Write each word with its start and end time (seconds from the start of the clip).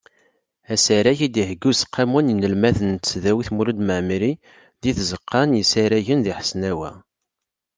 Asarag 0.73 1.19
i 1.27 1.29
d-ihegga 1.33 1.67
Useqqamu 1.69 2.19
n 2.21 2.31
yinelmaden 2.31 2.89
n 2.93 2.97
tesdawit 3.03 3.49
Mulud 3.51 3.79
Mɛemmri 3.83 4.33
deg 4.81 4.95
tzeqqa 4.97 5.41
n 5.47 5.57
yisaragen 5.59 6.19
di 6.25 6.33
Hesnawa. 6.37 6.91